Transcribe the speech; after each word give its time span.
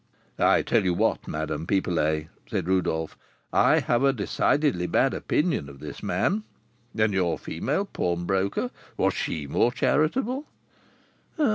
'""I 0.39 0.63
tell 0.63 0.83
you 0.83 0.95
what, 0.95 1.27
Madame 1.27 1.67
Pipelet," 1.67 2.29
said 2.49 2.67
Rodolph, 2.67 3.15
"I 3.53 3.81
have 3.81 4.03
a 4.03 4.11
decidedly 4.11 4.87
bad 4.87 5.13
opinion 5.13 5.69
of 5.69 5.77
this 5.79 6.01
man. 6.01 6.41
And 6.97 7.13
your 7.13 7.37
female 7.37 7.85
pawnbroker, 7.85 8.71
was 8.97 9.13
she 9.13 9.45
more 9.45 9.71
charitable?" 9.71 10.45